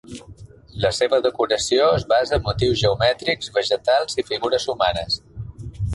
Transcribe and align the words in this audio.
La 0.85 0.89
seva 0.99 1.19
decoració 1.25 1.91
es 1.99 2.07
basa 2.13 2.35
en 2.39 2.43
motius 2.47 2.81
geomètrics, 2.85 3.53
vegetals 3.59 4.19
i 4.25 4.27
figures 4.31 4.67
humanes. 4.75 5.21